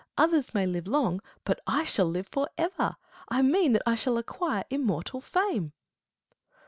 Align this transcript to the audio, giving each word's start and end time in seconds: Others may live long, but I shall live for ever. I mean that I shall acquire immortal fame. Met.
Others 0.17 0.55
may 0.55 0.65
live 0.65 0.87
long, 0.87 1.21
but 1.43 1.59
I 1.67 1.83
shall 1.83 2.07
live 2.07 2.27
for 2.27 2.49
ever. 2.57 2.95
I 3.29 3.43
mean 3.43 3.73
that 3.73 3.83
I 3.85 3.93
shall 3.93 4.17
acquire 4.17 4.63
immortal 4.71 5.21
fame. 5.21 5.73
Met. 6.37 6.51